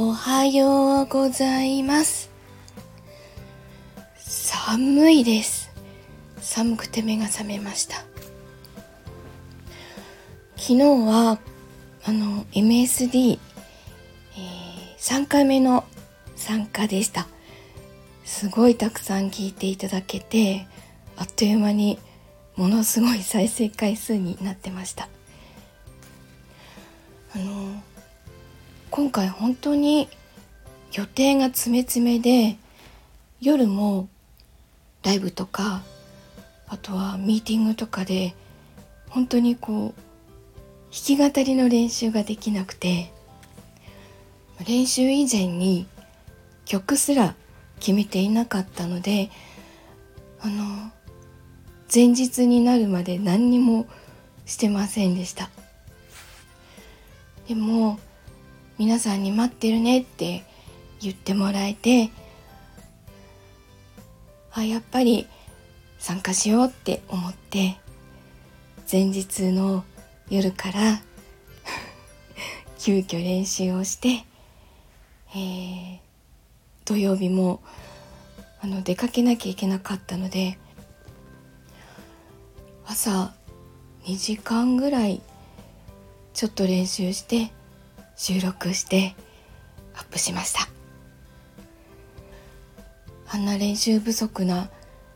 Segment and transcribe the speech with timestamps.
[0.00, 2.30] おはようございます。
[4.16, 5.72] 寒いです。
[6.40, 7.96] 寒くて目が覚めました。
[10.56, 11.40] 昨日は
[12.04, 15.82] あの MSD、えー、3回目の
[16.36, 17.26] 参加でした。
[18.24, 20.68] すごいたくさん聞いていただけて
[21.16, 21.98] あっという間に
[22.54, 25.08] ものすごい再生回数になってました。
[27.34, 27.82] あの
[28.90, 30.08] 今回本当に
[30.92, 32.56] 予定が詰め詰めで
[33.40, 34.08] 夜も
[35.02, 35.82] ライブとか
[36.66, 38.34] あとはミーティングとかで
[39.10, 40.00] 本当にこう
[40.90, 43.12] 弾き語りの練習ができなくて
[44.66, 45.86] 練習以前に
[46.64, 47.34] 曲すら
[47.78, 49.30] 決めていなかったので
[50.40, 50.90] あの
[51.92, 53.86] 前日になるまで何にも
[54.46, 55.50] してませんでした。
[57.48, 57.98] でも
[58.78, 60.44] 皆さんに待ってるねって
[61.00, 62.10] 言ってもらえて
[64.52, 65.26] あやっぱり
[65.98, 67.76] 参加しようって思って
[68.90, 69.84] 前日の
[70.30, 71.02] 夜から
[72.78, 74.24] 急遽練習をして、
[75.34, 75.98] えー、
[76.84, 77.60] 土曜日も
[78.60, 80.56] あの出かけなきゃいけなかったので
[82.86, 83.34] 朝
[84.04, 85.20] 2時間ぐらい
[86.32, 87.50] ちょっと練習して
[88.18, 89.14] 収録して
[89.94, 90.68] アップしました。
[93.30, 94.70] あんな練習不足な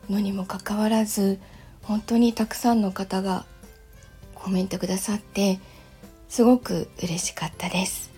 [0.09, 1.39] のにもかかわらず
[1.81, 3.45] 本当にたくさんの方が
[4.35, 5.59] コメントくださって
[6.29, 8.11] すごく嬉しかったです。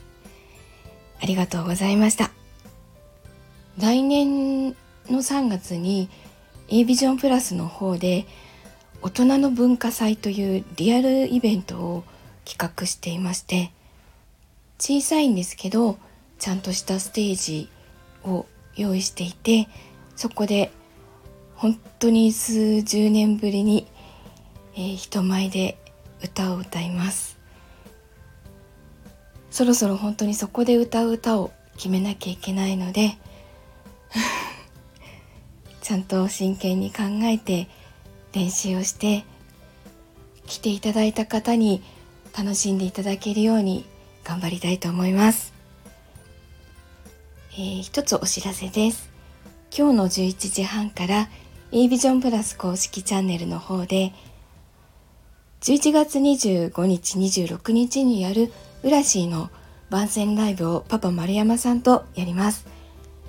[1.19, 2.29] ありがとうございました。
[3.79, 4.75] 来年の
[5.09, 6.09] 3月に
[6.67, 8.25] a ビジョンプラスの方で
[9.01, 12.03] 大人の文化祭というリアルイベントを
[12.45, 13.71] 企画していまして
[14.79, 15.97] 小さいんですけど
[16.37, 17.69] ちゃんとしたステージ
[18.23, 19.67] を用意していて
[20.15, 20.71] そこで
[21.55, 23.87] 本当に数十年ぶりに、
[24.75, 25.77] えー、人前で
[26.23, 27.35] 歌を歌います。
[29.49, 33.17] そろそろ本当にそこで歌う歌を決めなきゃいけないので
[35.81, 37.69] ちゃんと真剣に考えて
[38.33, 39.23] 練習をして
[40.45, 41.81] 来ていただいた方に
[42.37, 43.85] 楽しんでいただけるように
[44.25, 45.53] 頑張りたいと思います、
[47.53, 49.09] えー、一つお知らせです。
[49.77, 51.29] 今日の11時半から
[51.71, 54.13] a ビジョンプラス公式チャンネルの方で
[55.61, 58.51] 11月25日26日にやる
[58.83, 59.49] ウラシーの
[59.89, 62.67] 番宣ライブをパパ丸山さんとやります。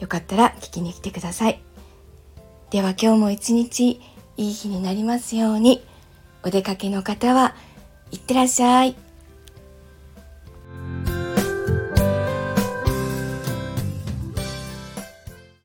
[0.00, 1.60] よかったら聞きに来てください。
[2.70, 4.00] では今日も一日
[4.36, 5.84] いい日になりますように。
[6.42, 7.54] お出かけの方は
[8.12, 9.05] いってらっしゃい。